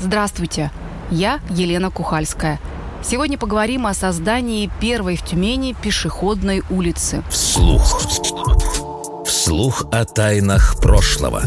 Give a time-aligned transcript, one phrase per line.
[0.00, 0.70] Здравствуйте,
[1.10, 2.58] я Елена Кухальская.
[3.02, 7.22] Сегодня поговорим о создании первой в Тюмени пешеходной улицы.
[7.28, 8.00] Вслух.
[9.26, 11.42] Вслух о тайнах прошлого.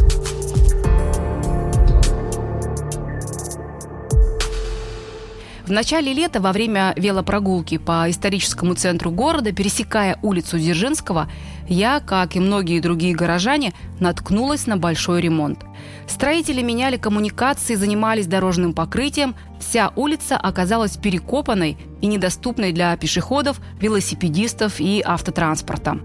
[5.66, 11.28] В начале лета во время велопрогулки по историческому центру города, пересекая улицу Дзержинского,
[11.68, 15.60] я, как и многие другие горожане, наткнулась на большой ремонт.
[16.08, 19.36] Строители меняли коммуникации, занимались дорожным покрытием.
[19.60, 26.00] Вся улица оказалась перекопанной и недоступной для пешеходов, велосипедистов и автотранспорта.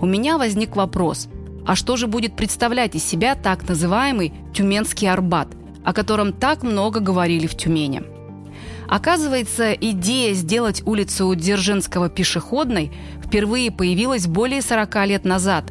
[0.00, 1.28] У меня возник вопрос,
[1.66, 5.48] а что же будет представлять из себя так называемый Тюменский Арбат,
[5.84, 8.02] о котором так много говорили в Тюмени?
[8.88, 12.92] Оказывается, идея сделать улицу Дзержинского пешеходной
[13.24, 15.64] впервые появилась более 40 лет назад.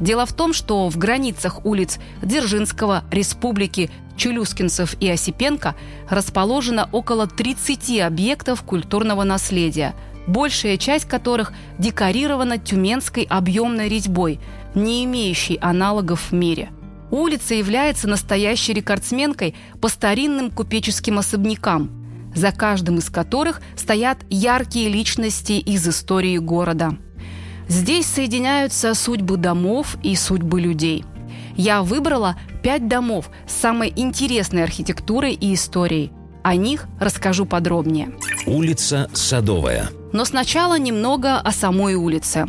[0.00, 5.74] Дело в том, что в границах улиц Дзержинского, Республики, Чулюскинцев и Осипенко
[6.08, 9.94] расположено около 30 объектов культурного наследия,
[10.26, 14.40] большая часть которых декорирована тюменской объемной резьбой,
[14.74, 16.70] не имеющей аналогов в мире–
[17.10, 21.90] Улица является настоящей рекордсменкой по старинным купеческим особнякам
[22.34, 26.96] за каждым из которых стоят яркие личности из истории города.
[27.68, 31.04] Здесь соединяются судьбы домов и судьбы людей.
[31.54, 36.12] Я выбрала пять домов с самой интересной архитектурой и историей.
[36.42, 38.10] О них расскажу подробнее.
[38.46, 39.90] Улица Садовая.
[40.12, 42.46] Но сначала немного о самой улице.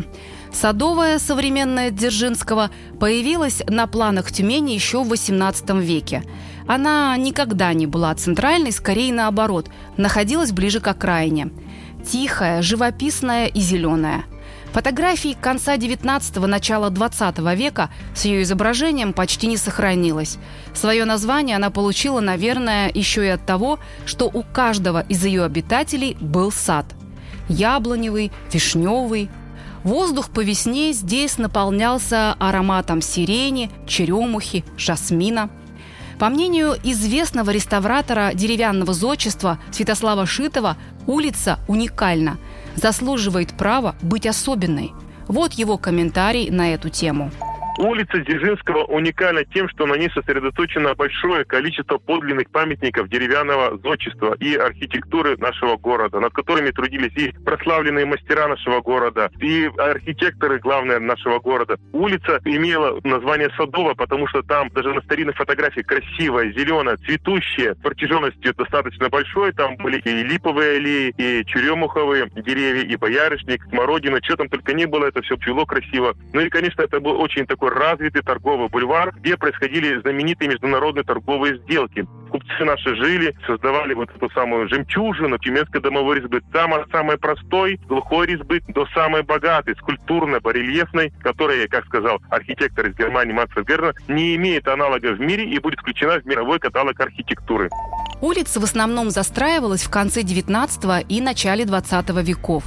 [0.54, 6.24] Садовая, современная Дзержинского, появилась на планах Тюмени еще в XVIII веке.
[6.68, 11.52] Она никогда не была центральной, скорее наоборот, находилась ближе к окраине.
[12.10, 14.24] Тихая, живописная и зеленая.
[14.74, 20.38] Фотографий конца 19-го, начала 20 века с ее изображением почти не сохранилось.
[20.74, 26.16] Свое название она получила, наверное, еще и от того, что у каждого из ее обитателей
[26.20, 26.86] был сад.
[27.48, 29.30] Яблоневый, вишневый,
[29.84, 35.50] Воздух по весне здесь наполнялся ароматом сирени, черемухи, жасмина.
[36.20, 40.76] По мнению известного реставратора деревянного зодчества Святослава Шитова,
[41.08, 42.38] улица уникальна,
[42.80, 44.92] заслуживает права быть особенной.
[45.28, 47.32] Вот его комментарий на эту тему.
[47.80, 54.54] Улица Дзержинского уникальна тем, что на ней сосредоточено большое количество подлинных памятников деревянного зодчества и
[54.56, 61.40] архитектуры нашего города, над которыми трудились и прославленные мастера нашего города, и архитекторы, главное, нашего
[61.40, 61.78] города.
[61.94, 68.54] Улица имела название Садова, потому что там даже на старинных фотографиях красивая, зеленая, цветущая, протяженностью
[68.56, 69.54] достаточно большой.
[69.54, 74.86] Там были и липовые аллеи, и черемуховые деревья, и боярышник, смородина, что там только не
[74.86, 76.14] было, это все пчело красиво.
[76.34, 81.58] Ну и, конечно, это был очень такой развитый торговый бульвар, где происходили знаменитые международные торговые
[81.60, 82.06] сделки.
[82.30, 86.42] Купцы наши жили, создавали вот эту самую жемчужину, тюменской домовой резьбы.
[86.54, 92.88] Там от самой простой, глухой резьбы до самой богатой, скульптурной, барельефной, которая, как сказал архитектор
[92.88, 97.00] из Германии Манфред Герна, не имеет аналога в мире и будет включена в мировой каталог
[97.00, 97.70] архитектуры.
[98.22, 102.64] Улица в основном застраивалась в конце 19 и начале 20 веков.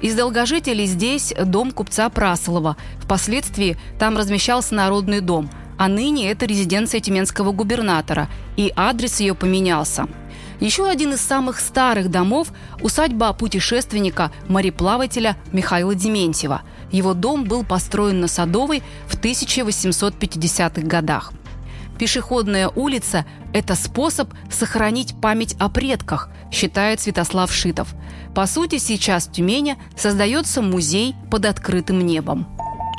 [0.00, 2.76] Из долгожителей здесь дом купца Прасолова.
[3.00, 10.06] Впоследствии там размещался Народный дом, а ныне это резиденция тюменского губернатора, и адрес ее поменялся.
[10.60, 12.48] Еще один из самых старых домов–
[12.80, 16.62] усадьба путешественника, мореплавателя Михаила Дементьева.
[16.90, 21.32] Его дом был построен на Садовой в 1850-х годах.
[21.98, 27.88] Пешеходная улица– это способ сохранить память о предках, считает Святослав Шитов.
[28.34, 32.46] По сути, сейчас в Тюмени создается музей под открытым небом.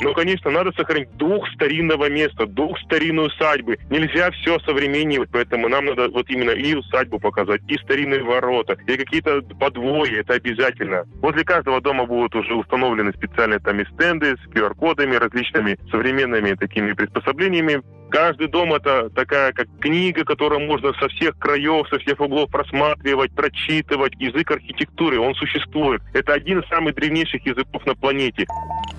[0.00, 3.78] Ну, конечно, надо сохранить дух старинного места, дух старинной усадьбы.
[3.90, 8.96] Нельзя все современнивать, поэтому нам надо вот именно и усадьбу показать, и старинные ворота, и
[8.96, 11.04] какие-то подвои, это обязательно.
[11.20, 16.92] Возле каждого дома будут уже установлены специальные там и стенды с QR-кодами, различными современными такими
[16.92, 22.50] приспособлениями, Каждый дом это такая как книга, которую можно со всех краев, со всех углов
[22.50, 24.14] просматривать, прочитывать.
[24.18, 26.02] Язык архитектуры, он существует.
[26.12, 28.46] Это один из самых древнейших языков на планете.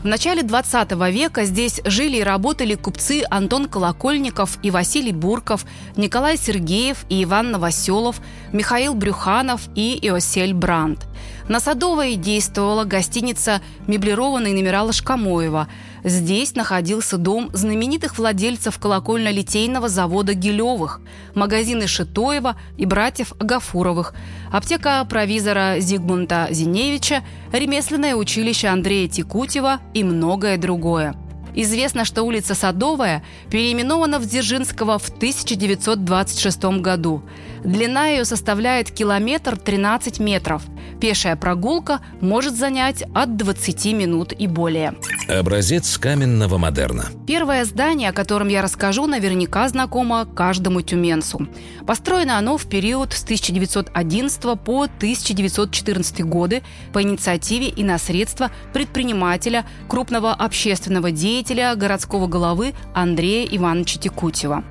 [0.01, 5.65] В начале 20 века здесь жили и работали купцы Антон Колокольников и Василий Бурков,
[5.95, 8.21] Николай Сергеев и Иван Новоселов,
[8.51, 11.05] Михаил Брюханов и Иосель Брандт.
[11.47, 15.67] На Садовой действовала гостиница «Меблированные номера Ложкомоева».
[16.03, 20.99] Здесь находился дом знаменитых владельцев колокольно-литейного завода Гилевых,
[21.35, 24.13] магазины Шитоева и братьев Агафуровых,
[24.51, 31.15] аптека провизора Зигмунта Зиневича, ремесленное училище Андрея Текутева и многое другое.
[31.53, 37.23] Известно, что улица Садовая переименована в Дзержинского в 1926 году.
[37.63, 40.63] Длина ее составляет километр 13 метров.
[40.99, 44.95] Пешая прогулка может занять от 20 минут и более.
[45.27, 47.05] Образец каменного модерна.
[47.27, 51.47] Первое здание, о котором я расскажу, наверняка знакомо каждому тюменцу.
[51.85, 56.63] Построено оно в период с 1911 по 1914 годы
[56.93, 64.63] по инициативе и на средства предпринимателя, крупного общественного деятеля, городского головы Андрея Ивановича Текутева.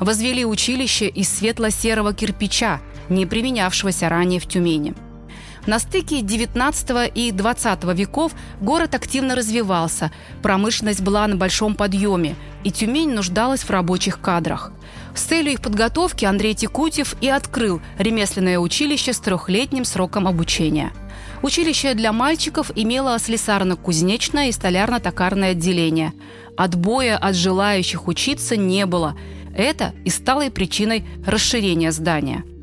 [0.00, 4.94] Возвели училище из светло-серого кирпича, не применявшегося ранее в Тюмени.
[5.66, 10.12] На стыке 19 и 20 веков город активно развивался,
[10.42, 14.72] промышленность была на большом подъеме, и Тюмень нуждалась в рабочих кадрах.
[15.14, 20.92] С целью их подготовки Андрей Текутев и открыл ремесленное училище с трехлетним сроком обучения.
[21.40, 26.12] Училище для мальчиков имело слесарно-кузнечное и столярно-токарное отделение.
[26.56, 29.16] Отбоя от желающих учиться не было.
[29.56, 32.44] Это и стало причиной расширения здания–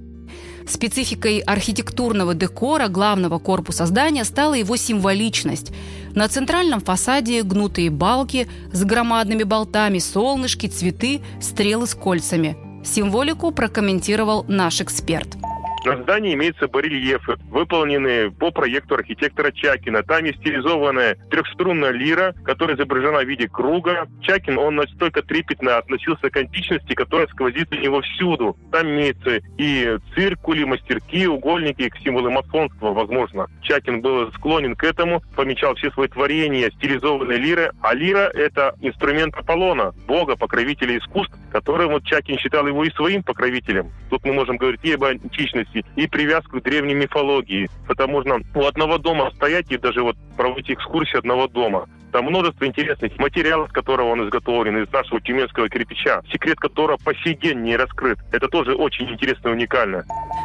[0.68, 5.72] Спецификой архитектурного декора главного корпуса здания стала его символичность.
[6.14, 12.58] На центральном фасаде гнутые балки с громадными болтами, солнышки, цветы, стрелы с кольцами.
[12.86, 15.36] Символику прокомментировал наш эксперт.
[15.84, 20.04] На здании имеются барельефы, выполненные по проекту архитектора Чакина.
[20.04, 24.08] Там есть стилизованная трехструнная лира, которая изображена в виде круга.
[24.22, 28.56] Чакин, он настолько трепетно относился к античности, которая сквозит у него всюду.
[28.72, 33.48] Там имеются и циркули, мастерки, угольники, к символы масонства, возможно.
[33.64, 37.72] Чакин был склонен к этому, помечал все свои творения стилизованной лиры.
[37.82, 43.24] А лира– это инструмент Аполлона, бога, покровителя искусств, который вот Чакин считал его и своим
[43.24, 43.92] покровителем.
[44.12, 47.70] Тут мы можем говорить и об античности, древности и привязку к древней мифологии.
[47.90, 51.88] Это можно у одного дома стоять и даже вот проводить экскурсии одного дома.
[52.12, 57.16] Там множество интересных материалов, из которого он изготовлен, из нашего тюменского кирпича, секрет которого по
[57.16, 58.20] сей день не раскрыт.
[58.34, 60.04] Это тоже очень интересно и уникально.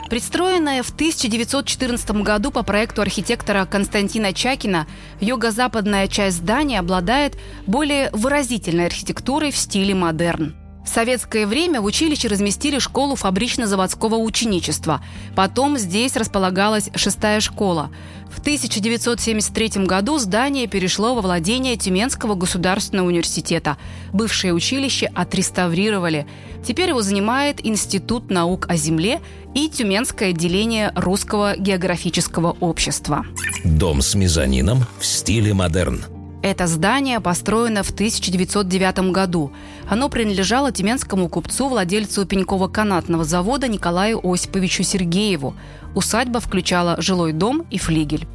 [0.08, 4.86] Пристроенная в 1914 году по проекту архитектора Константина Чакина,
[5.20, 7.36] юго-западная часть здания обладает
[7.66, 10.54] более выразительной архитектурой в стиле модерн.
[10.86, 15.02] В советское время в училище разместили школу фабрично-заводского ученичества.
[15.34, 17.90] Потом здесь располагалась шестая школа.
[18.30, 23.76] В 1973 году здание перешло во владение Тюменского государственного университета.
[24.12, 26.26] Бывшее училище отреставрировали.
[26.64, 29.20] Теперь его занимает Институт наук о земле
[29.54, 33.26] и Тюменское отделение Русского географического общества.
[33.64, 36.04] Дом с мезонином в стиле модерн–
[36.46, 39.52] это здание построено в 1909 году.
[39.88, 45.56] Оно принадлежало тюменскому купцу, владельцу пеньково-канатного завода Николаю Осиповичу Сергееву.
[45.96, 48.28] Усадьба включала жилой дом и флигель.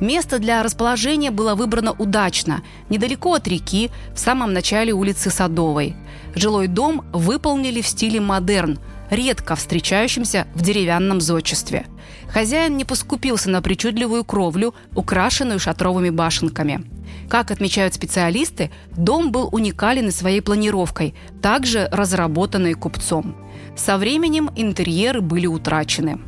[0.00, 5.94] Место для расположения было выбрано удачно, недалеко от реки, в самом начале улицы Садовой.
[6.34, 8.80] Жилой дом выполнили в стиле модерн,
[9.10, 11.86] редко встречающимся в деревянном зодчестве.
[12.28, 16.82] Хозяин не поскупился на причудливую кровлю, украшенную шатровыми башенками–
[17.28, 23.36] как отмечают специалисты, дом был уникален и своей планировкой, также разработанной купцом.
[23.76, 26.20] Со временем интерьеры были утрачены.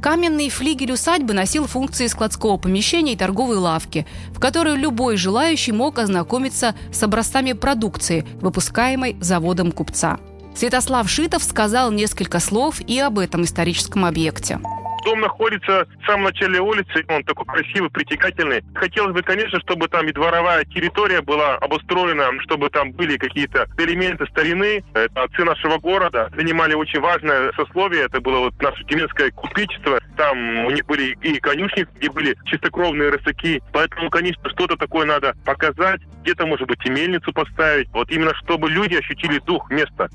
[0.00, 5.98] Каменный флигель усадьбы носил функции складского помещения и торговой лавки, в которой любой желающий мог
[5.98, 10.18] ознакомиться с образцами продукции, выпускаемой заводом купца.
[10.54, 14.60] Святослав Шитов сказал несколько слов и об этом историческом объекте.
[15.06, 18.64] Дом находится в самом начале улицы, он такой красивый, притекательный.
[18.74, 24.26] Хотелось бы, конечно, чтобы там и дворовая территория была обустроена, чтобы там были какие-то элементы
[24.26, 24.82] старины.
[24.94, 30.00] Это отцы нашего города занимали очень важное сословие, это было вот наше тюменское купечество.
[30.16, 33.62] Там у них были и конюшни, где были чистокровные рысаки.
[33.72, 36.00] Поэтому, конечно, что-то такое надо показать.
[36.22, 37.88] Где-то, может быть, и мельницу поставить.
[37.92, 40.08] Вот именно, чтобы люди ощутили дух места.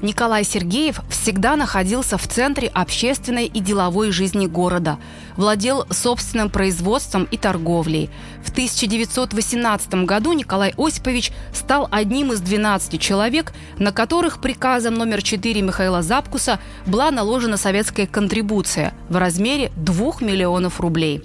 [0.00, 4.98] Николай Сергеев всегда находился в центре общественной и деловой жизни города,
[5.36, 8.08] владел собственным производством и торговлей.
[8.44, 15.60] В 1918 году Николай Осипович стал одним из 12 человек, на которых приказом номер 4
[15.62, 21.22] Михаила Запкуса была наложена советская контрибуция в размере 2 миллионов рублей.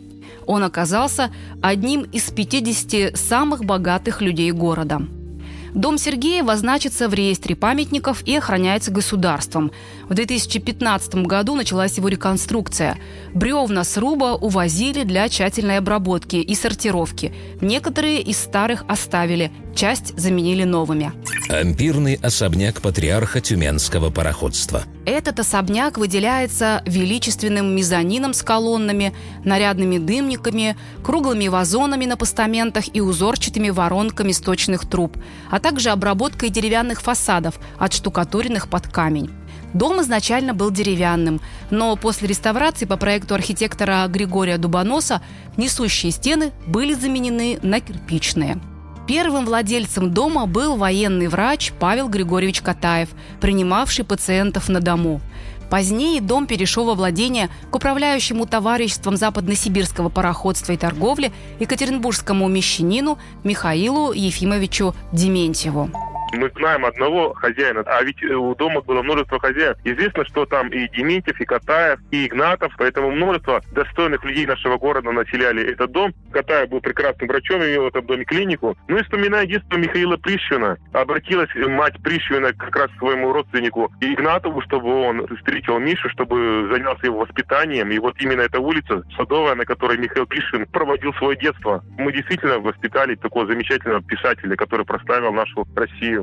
[0.47, 5.01] Он оказался одним из 50 самых богатых людей города.
[5.73, 9.71] Дом Сергеева значится в реестре памятников и охраняется государством.
[10.07, 12.97] В 2015 году началась его реконструкция.
[13.33, 17.33] Бревна сруба увозили для тщательной обработки и сортировки.
[17.61, 21.11] Некоторые из старых оставили, часть заменили новыми.
[21.49, 24.83] Ампирный особняк патриарха Тюменского пароходства.
[25.05, 33.69] Этот особняк выделяется величественным мезонином с колоннами, нарядными дымниками, круглыми вазонами на постаментах и узорчатыми
[33.69, 35.17] воронками сточных труб,
[35.51, 39.29] а также обработкой деревянных фасадов, отштукатуренных под камень.
[39.73, 45.21] Дом изначально был деревянным, но после реставрации по проекту архитектора Григория Дубоноса
[45.57, 48.61] несущие стены были заменены на кирпичные.
[49.07, 53.09] Первым владельцем дома был военный врач Павел Григорьевич Катаев,
[53.41, 55.19] принимавший пациентов на дому.
[55.69, 64.13] Позднее дом перешел во владение к управляющему товариществом западносибирского пароходства и торговли екатеринбургскому мещанину Михаилу
[64.13, 65.89] Ефимовичу Дементьеву
[66.33, 69.77] мы знаем одного хозяина, а ведь э, у дома было множество хозяев.
[69.83, 75.11] Известно, что там и Дементьев, и Катаев, и Игнатов, поэтому множество достойных людей нашего города
[75.11, 76.13] населяли этот дом.
[76.31, 78.77] Катаев был прекрасным врачом, имел в этом доме клинику.
[78.87, 84.61] Ну и вспоминая детство Михаила Прищина, обратилась мать Прищина как раз к своему родственнику Игнатову,
[84.61, 87.91] чтобы он встретил Мишу, чтобы занялся его воспитанием.
[87.91, 91.83] И вот именно эта улица Садовая, на которой Михаил Прищин проводил свое детство.
[91.97, 96.22] Мы действительно воспитали такого замечательного писателя, который прославил нашу Россию.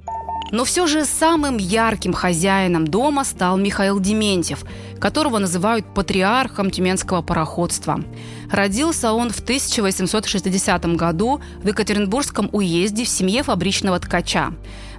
[0.52, 4.64] Но все же самым ярким хозяином дома стал Михаил Дементьев,
[4.98, 8.02] которого называют патриархом тюменского пароходства.
[8.50, 14.52] Родился он в 1860 году в Екатеринбургском уезде в семье фабричного ткача.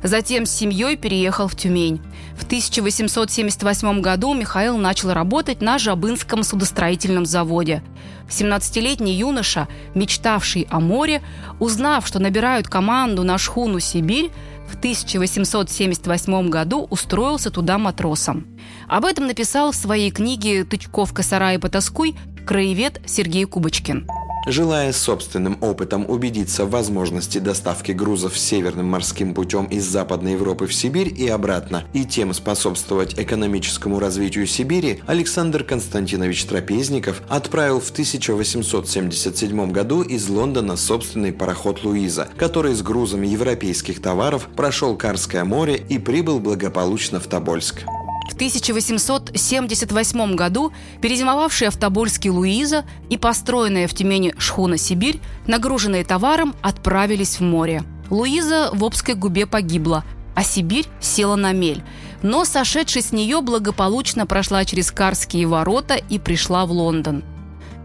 [0.03, 2.01] Затем с семьей переехал в Тюмень.
[2.35, 7.83] В 1878 году Михаил начал работать на Жабынском судостроительном заводе.
[8.29, 11.21] 17-летний юноша, мечтавший о море,
[11.59, 14.31] узнав, что набирают команду на шхуну «Сибирь»,
[14.71, 18.47] в 1878 году устроился туда матросом.
[18.87, 24.07] Об этом написал в своей книге «Тычковка сарай потаскуй» краевед Сергей Кубочкин.
[24.47, 30.73] Желая собственным опытом убедиться в возможности доставки грузов северным морским путем из Западной Европы в
[30.73, 39.71] Сибирь и обратно, и тем способствовать экономическому развитию Сибири, Александр Константинович Трапезников отправил в 1877
[39.71, 45.99] году из Лондона собственный пароход «Луиза», который с грузами европейских товаров прошел Карское море и
[45.99, 47.83] прибыл благополучно в Тобольск.
[48.29, 56.55] В 1878 году перезимовавшая в Тобольске Луиза и построенная в Тюмени шхуна «Сибирь», нагруженные товаром,
[56.61, 57.83] отправились в море.
[58.09, 60.03] Луиза в Обской губе погибла,
[60.35, 61.83] а Сибирь села на мель.
[62.21, 67.23] Но, сошедшись с нее, благополучно прошла через Карские ворота и пришла в Лондон.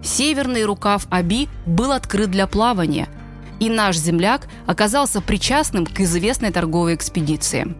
[0.02, 3.08] Северный рукав Аби был открыт для плавания,
[3.58, 7.74] и наш земляк оказался причастным к известной торговой экспедиции.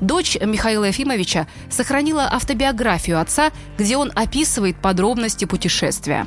[0.00, 6.26] Дочь Михаила Ефимовича сохранила автобиографию отца, где он описывает подробности путешествия.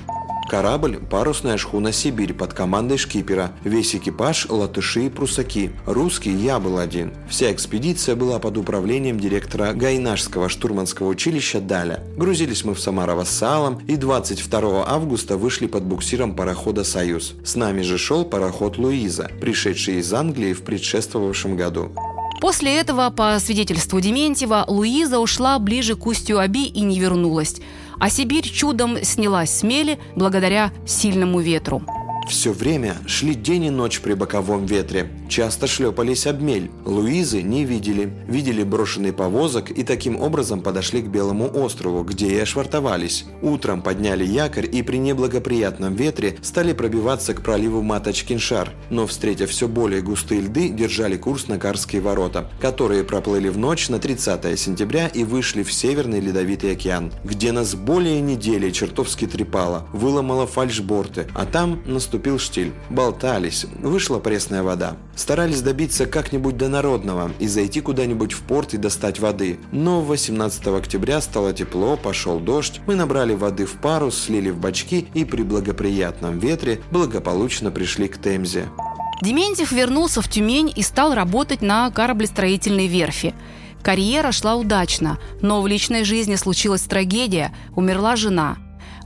[0.49, 3.51] Корабль– парусная шхуна «Сибирь» под командой шкипера.
[3.63, 5.69] Весь экипаж– латыши и прусаки.
[5.85, 7.13] Русский я был один.
[7.29, 12.03] Вся экспедиция была под управлением директора Гайнашского штурманского училища Даля.
[12.17, 17.35] Грузились мы в Самарово с салом и 22 августа вышли под буксиром парохода «Союз».
[17.45, 21.91] С нами же шел пароход «Луиза», пришедший из Англии в предшествовавшем году.
[22.39, 27.57] После этого, по свидетельству Дементьева, Луиза ушла ближе к устью Аби и не вернулась.
[27.99, 31.83] А Сибирь чудом снялась с мели благодаря сильному ветру.
[32.29, 35.09] Все время шли день и ночь при боковом ветре.
[35.29, 36.69] Часто шлепались об мель.
[36.85, 38.13] Луизы не видели.
[38.27, 43.25] Видели брошенный повозок и таким образом подошли к Белому острову, где и ошвартовались.
[43.41, 49.67] Утром подняли якорь и при неблагоприятном ветре стали пробиваться к проливу Маточкиншар, но, встретив все
[49.67, 55.07] более густые льды, держали курс на Карские ворота, которые проплыли в ночь на 30 сентября
[55.07, 61.47] и вышли в Северный Ледовитый океан, где нас более недели чертовски трепало, выломало фальшборты, а
[61.47, 62.73] там наступили наступил штиль.
[62.89, 64.97] Болтались, вышла пресная вода.
[65.15, 69.57] Старались добиться как-нибудь до народного и зайти куда-нибудь в порт и достать воды.
[69.71, 75.07] Но 18 октября стало тепло, пошел дождь, мы набрали воды в парус, слили в бачки
[75.13, 78.65] и при благоприятном ветре благополучно пришли к Темзе.
[79.21, 83.33] Дементьев вернулся в Тюмень и стал работать на кораблестроительной верфи.
[83.81, 88.57] Карьера шла удачно, но в личной жизни случилась трагедия, умерла жена.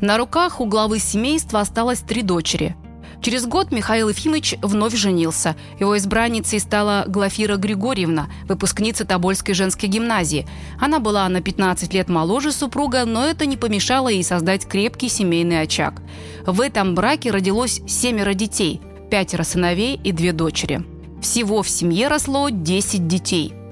[0.01, 2.75] На руках у главы семейства осталось три дочери.
[3.23, 5.55] Через год Михаил Ефимович вновь женился.
[5.79, 10.45] Его избранницей стала Глафира Григорьевна, выпускница Тобольской женской гимназии.
[10.77, 15.61] Она была на 15 лет моложе супруга, но это не помешало ей создать крепкий семейный
[15.61, 16.01] очаг.
[16.45, 20.83] В этом браке родилось семеро детей, пятеро сыновей и две дочери.
[21.21, 23.53] Всего в семье росло 10 детей–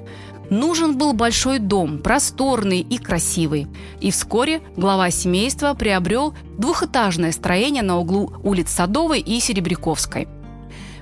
[0.51, 3.67] Нужен был большой дом, просторный и красивый.
[4.01, 10.27] И вскоре глава семейства приобрел двухэтажное строение на углу улиц Садовой и Серебряковской.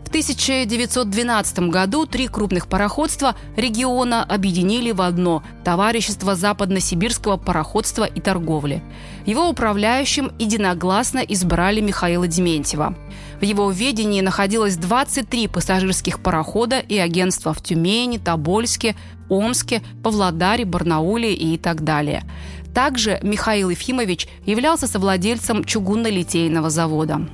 [0.06, 8.84] В 1912 году три крупных пароходства региона объединили в одно– Товарищество западно-сибирского пароходства и торговли.
[9.26, 12.96] Его управляющим единогласно избрали Михаила Дементьева.
[13.40, 18.96] В его ведении находилось 23 пассажирских парохода и агентства в Тюмени, Тобольске,
[19.30, 22.24] Омске, Павлодаре, Барнауле и так далее.
[22.74, 27.28] Также Михаил Ефимович являлся совладельцем чугунно-литейного завода.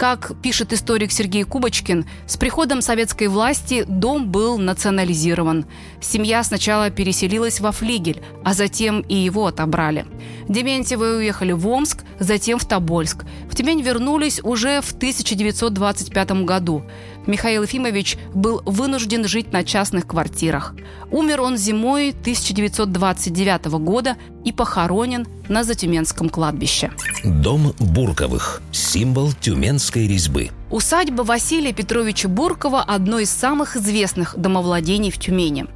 [0.00, 5.66] Как пишет историк Сергей Кубочкин, с приходом советской власти дом был национализирован.
[6.00, 10.06] Семья сначала переселилась во флигель, а затем и его отобрали.
[10.50, 13.24] Дементьевы уехали в Омск, затем в Тобольск.
[13.48, 16.82] В Тюмень вернулись уже в 1925 году.
[17.26, 20.74] Михаил Ефимович был вынужден жить на частных квартирах.
[21.12, 26.90] Умер он зимой 1929 года и похоронен на Затюменском кладбище.
[27.22, 28.60] Дом Бурковых.
[28.72, 30.50] Символ тюменской резьбы.
[30.70, 35.66] Усадьба Василия Петровича Буркова– одно из самых известных домовладений в Тюмени.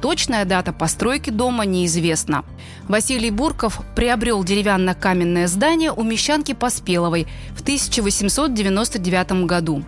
[0.00, 2.44] Точная дата постройки дома неизвестна.
[2.88, 9.84] Василий Бурков приобрел деревянно-каменное здание у мещанки Поспеловой в 1899 году.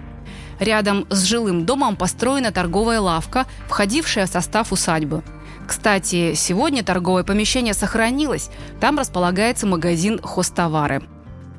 [0.60, 5.22] Рядом с жилым домом построена торговая лавка, входившая в состав усадьбы.
[5.66, 8.50] Кстати, сегодня торговое помещение сохранилось.
[8.80, 11.02] Там располагается магазин «Хостовары».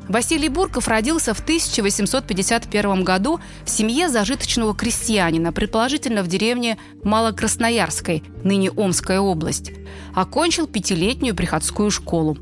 [0.10, 8.69] Василий Бурков родился в 1851 году в семье зажиточного крестьянина, предположительно в деревне Малокрасноярской, ныне
[8.72, 9.72] Омская область.
[10.13, 12.38] Окончил пятилетнюю приходскую школу.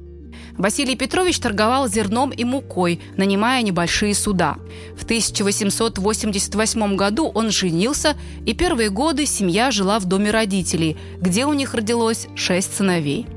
[0.57, 4.57] Василий Петрович торговал зерном и мукой, нанимая небольшие суда.
[4.97, 11.53] В 1888 году он женился, и первые годы семья жила в доме родителей, где у
[11.53, 13.27] них родилось шесть сыновей.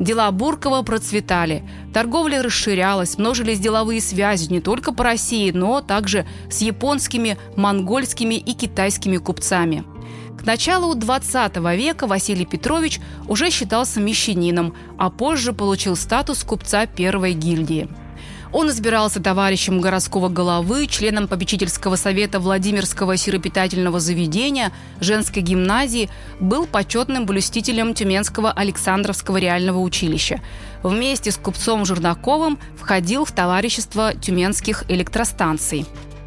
[0.00, 1.62] Дела Буркова процветали.
[1.92, 8.54] Торговля расширялась, множились деловые связи не только по России, но также с японскими, монгольскими и
[8.54, 9.84] китайскими купцами.
[10.38, 17.32] К началу 20 века Василий Петрович уже считался мещанином, а позже получил статус купца первой
[17.32, 17.88] гильдии–
[18.54, 26.08] он избирался товарищем городского головы, членом попечительского совета Владимирского сиропитательного заведения, женской гимназии,
[26.38, 30.40] был почетным блюстителем Тюменского Александровского реального училища.
[30.84, 35.84] Вместе с купцом Журнаковым входил в товарищество тюменских электростанций.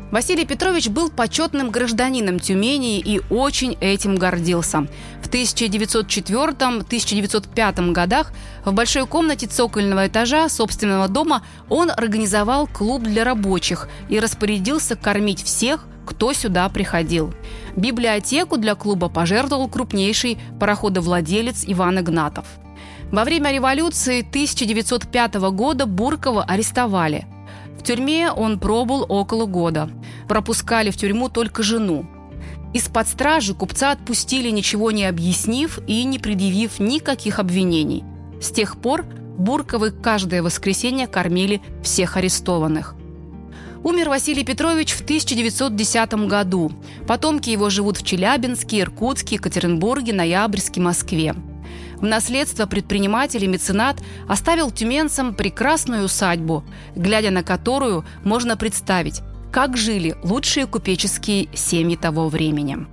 [0.10, 4.88] Василий Петрович был почетным гражданином Тюмени и очень этим гордился.
[5.22, 8.32] В 1904-1905 годах
[8.63, 15.43] в большой комнате цокольного этажа собственного дома он организовал клуб для рабочих и распорядился кормить
[15.43, 17.34] всех, кто сюда приходил.
[17.76, 22.46] Библиотеку для клуба пожертвовал крупнейший пароходовладелец Иван Игнатов.
[23.12, 27.26] Во время революции 1905 года Буркова арестовали–
[27.88, 29.89] тюрьме он пробыл около года.
[30.28, 32.06] Пропускали в тюрьму только жену.
[32.73, 38.04] Из-под стражи купца отпустили, ничего не объяснив и не предъявив никаких обвинений.
[38.41, 39.06] С тех пор
[39.38, 42.95] Бурковы каждое воскресенье кормили всех арестованных.
[43.84, 46.71] Умер Василий Петрович в 1910 году.
[47.08, 51.36] Потомки его живут в Челябинске, Иркутске, Екатеринбурге, Ноябрьске, Москве.
[52.00, 56.64] В наследство предприниматель и меценат оставил тюменцам прекрасную усадьбу,
[56.96, 62.86] глядя на которую можно представить, как жили лучшие купеческие семьи того времени.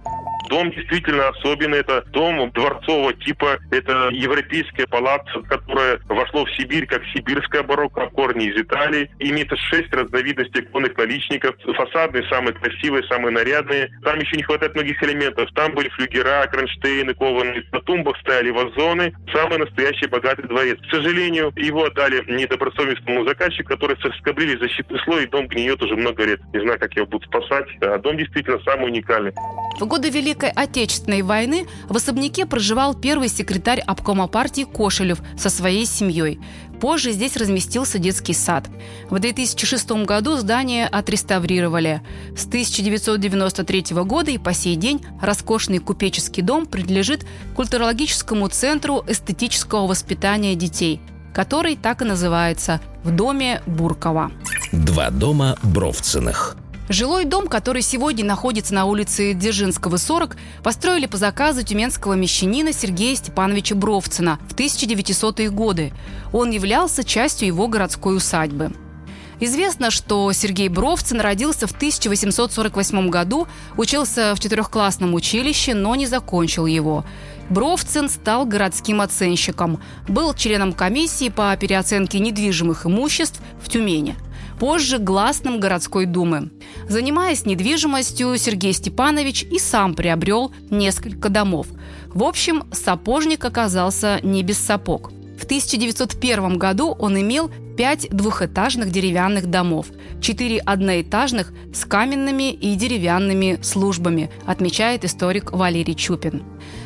[0.49, 1.79] Дом действительно особенный.
[1.79, 3.59] Это дом дворцового типа.
[3.71, 9.11] Это европейское палаццо, которое вошло в Сибирь как сибирская барокко, корни из Италии.
[9.19, 11.57] Имеет шесть разновидностей конных наличников.
[11.65, 13.91] Фасадные самые красивые, самые нарядные.
[14.03, 15.51] Там еще не хватает многих элементов.
[15.55, 17.65] Там были флюгера, кронштейны кованые.
[17.73, 19.15] На тумбах стояли вазоны.
[19.33, 20.79] Самый настоящий богатый дворец.
[20.81, 26.25] К сожалению, его отдали недобросовестному заказчику, который соскоблили защитный слой, и дом гниет уже много
[26.25, 26.41] лет.
[26.53, 27.67] Не знаю, как его будут спасать.
[27.81, 29.33] А дом действительно самый уникальный.
[29.81, 35.87] В годы Великой Отечественной войны в особняке проживал первый секретарь обкома партии Кошелев со своей
[35.87, 36.41] семьей.
[36.81, 38.69] Позже здесь разместился детский сад.
[39.09, 42.03] В 2006 году здание отреставрировали.
[42.37, 50.55] С 1993 года и по сей день роскошный купеческий дом принадлежит культурологическому центру эстетического воспитания
[50.57, 51.01] детей,
[51.33, 54.33] который так и называется «В доме Буркова».
[54.73, 56.57] Два дома Бровциных–
[56.91, 63.17] Жилой дом, который сегодня находится на улице Дзержинского, 40, построили по заказу тюменского мещанина Сергея
[63.17, 65.95] Степановича Бровцина в 1900-е годы.
[66.31, 68.73] Он являлся частью его городской усадьбы.
[69.41, 76.67] Известно, что Сергей Бровцин родился в 1848 году, учился в четырехклассном училище, но не закончил
[76.67, 77.05] его.
[77.49, 84.17] Бровцин стал городским оценщиком, был членом комиссии по переоценке недвижимых имуществ в Тюмени–
[84.59, 86.51] позже гласным городской думы.
[86.89, 91.67] Занимаясь недвижимостью, Сергей Степанович и сам приобрел несколько домов.
[92.09, 95.13] В общем, сапожник оказался не без сапог.
[95.39, 99.87] В 1901 году он имел пять двухэтажных деревянных домов,
[100.21, 106.43] четыре одноэтажных с каменными и деревянными службами, отмечает историк Валерий Чупин.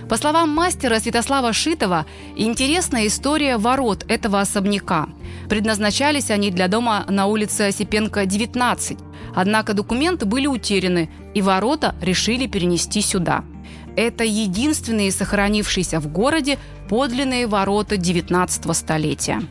[0.09, 5.09] По словам мастера Святослава Шитова, интересная история ворот этого особняка.
[5.49, 8.99] Предназначались они для дома на улице Осипенко, 19.
[9.35, 13.45] Однако документы были утеряны, и ворота решили перенести сюда.
[13.97, 19.43] Это единственные сохранившиеся в городе подлинные ворота 19 столетия.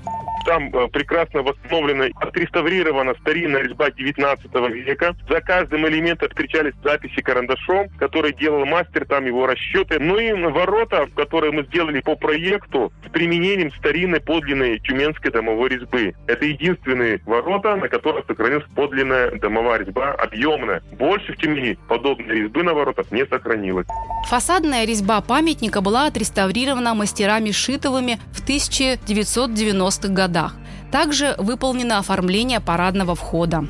[0.47, 4.49] Там э, прекрасно восстановлена, отреставрирована старинная резьба 19
[4.85, 5.13] века.
[5.29, 9.99] За каждым элементом встречались записи карандашом, который делал мастер, там его расчеты.
[9.99, 16.15] Ну и ворота, которые мы сделали по проекту с применением старинной подлинной тюменской домовой резьбы.
[16.27, 20.81] Это единственные ворота, на которых сохранилась подлинная домовая резьба, объемная.
[20.93, 23.87] Больше в Тюмени подобной резьбы на воротах не сохранилось.
[24.29, 30.53] Фасадная резьба памятника была отреставрирована мастерами Шитовыми в 1990-х годах годах.
[30.91, 33.65] Также выполнено оформление парадного входа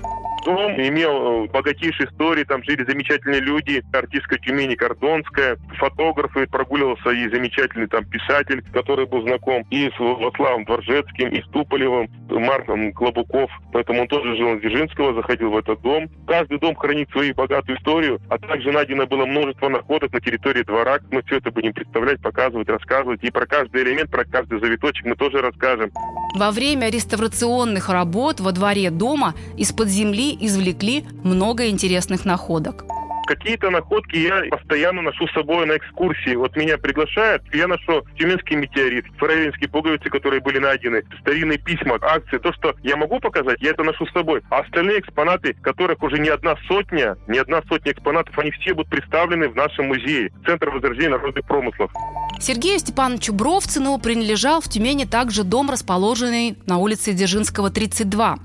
[0.47, 7.29] дом имел э, богатейшие истории, там жили замечательные люди, артистка Тюмени Кордонская, фотографы, прогуливался и
[7.29, 13.51] замечательный там писатель, который был знаком и с Владиславом Дворжецким, и с Туполевым, Марком Клобуков,
[13.73, 16.09] поэтому он тоже жил на Дзержинского, заходил в этот дом.
[16.25, 20.99] Каждый дом хранит свою богатую историю, а также найдено было множество находок на территории двора.
[21.11, 23.23] Мы все это будем представлять, показывать, рассказывать.
[23.23, 25.91] И про каждый элемент, про каждый завиточек мы тоже расскажем.
[26.35, 32.85] Во время реставрационных работ во дворе дома из-под земли извлекли много интересных находок.
[33.27, 36.35] Какие-то находки я постоянно ношу с собой на экскурсии.
[36.35, 42.37] Вот меня приглашают, я ношу тюменский метеорит, фараонские пуговицы, которые были найдены, старинные письма, акции.
[42.37, 44.41] То, что я могу показать, я это ношу с собой.
[44.49, 48.89] А остальные экспонаты, которых уже не одна сотня, не одна сотня экспонатов, они все будут
[48.89, 51.91] представлены в нашем музее, Центр возрождения народных промыслов.
[52.39, 58.37] Сергею Степановичу Бровцину принадлежал в Тюмени также дом, расположенный на улице Дзержинского, 32.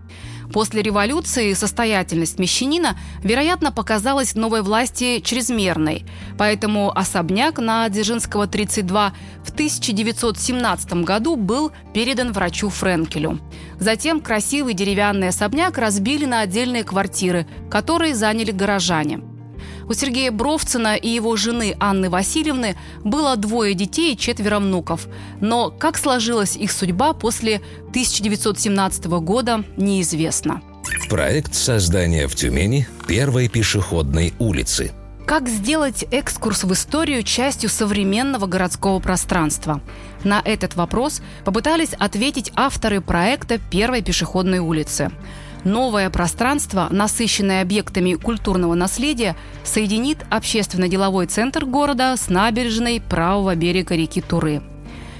[0.53, 6.05] После революции состоятельность мещанина, вероятно, показалась новой власти чрезмерной.
[6.37, 13.41] Поэтому особняк на Дзержинского 32 в 1917 году был передан врачу Френкелю.
[13.79, 19.21] Затем красивый деревянный особняк разбили на отдельные квартиры, которые заняли горожане–
[19.93, 25.07] у Сергея Бровцина и его жены Анны Васильевны было двое детей и четверо внуков.
[25.43, 27.57] Но как сложилась их судьба после
[27.91, 30.63] 1917 года, неизвестно.
[31.11, 34.93] Проект создания в Тюмени первой пешеходной улицы–
[35.27, 39.81] как сделать экскурс в историю частью современного городского пространства?
[40.25, 45.13] На этот вопрос попытались ответить авторы проекта первой пешеходной улицы.
[45.65, 54.21] Новое пространство, насыщенное объектами культурного наследия, соединит общественно-деловой центр города с набережной правого берега реки
[54.21, 54.61] Туры.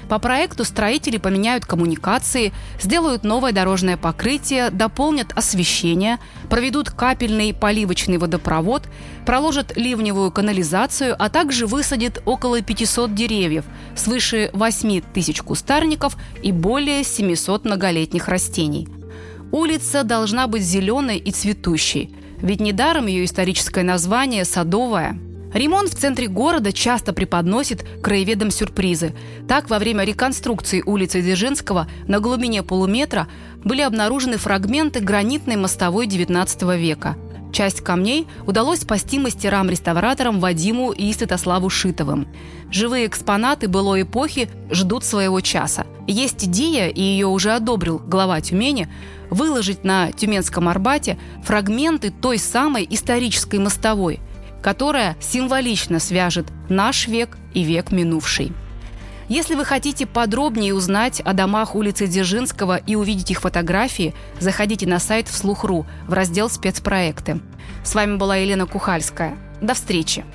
[0.09, 8.83] По проекту строители поменяют коммуникации, сделают новое дорожное покрытие, дополнят освещение, проведут капельный поливочный водопровод,
[9.25, 13.63] проложат ливневую канализацию, а также высадят около 500 деревьев,
[13.95, 18.89] свыше 8 тысяч кустарников и более 700 многолетних растений–
[19.53, 22.09] Улица должна быть зеленой и цветущей,
[22.41, 25.19] ведь недаром ее историческое название «Садовая».
[25.53, 29.13] Ремонт в центре города часто преподносит краеведам сюрпризы.
[29.47, 33.27] Так, во время реконструкции улицы Дзержинского на глубине полуметра
[33.63, 37.15] были обнаружены фрагменты гранитной мостовой XIX века.
[37.51, 42.27] Часть камней удалось спасти мастерам-реставраторам Вадиму и Святославу Шитовым.
[42.71, 45.85] Живые экспонаты былой эпохи ждут своего часа.
[46.07, 48.89] Есть идея, и ее уже одобрил глава Тюмени,
[49.33, 54.19] выложить на Тюменском Арбате фрагменты той самой исторической мостовой,
[54.61, 58.53] которая символично свяжет наш век и век минувший.
[59.29, 64.99] Если вы хотите подробнее узнать о домах улицы Дзержинского и увидеть их фотографии, заходите на
[64.99, 67.39] сайт вслух.ру в раздел «Спецпроекты».
[67.83, 69.37] С вами была Елена Кухальская.
[69.61, 70.25] До встречи!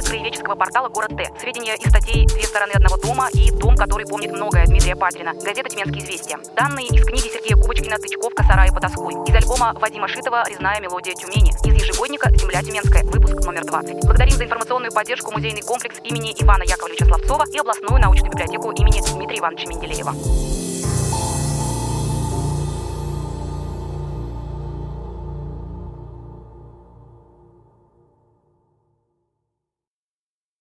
[0.00, 1.30] Материалы краеведческого портала «Город Т».
[1.38, 5.34] Сведения из статей «Две стороны одного дома» и «Дом, который помнит многое» Дмитрия Патрина.
[5.34, 6.38] Газета «Тюменские известия».
[6.56, 9.12] Данные из книги Сергея Кубочкина «Тычковка, сарай, потаскуй».
[9.28, 11.50] Из альбома Вадима Шитова «Резная мелодия Тюмени».
[11.50, 13.04] Из ежегодника «Земля Тюменская».
[13.04, 14.04] Выпуск номер 20.
[14.04, 19.02] Благодарим за информационную поддержку музейный комплекс имени Ивана Яковлевича Славцова и областную научную библиотеку имени
[19.14, 20.14] Дмитрия Ивановича Менделеева.